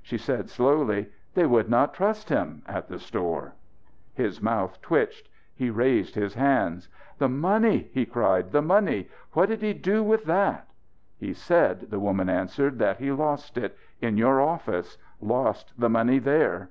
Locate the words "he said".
11.18-11.90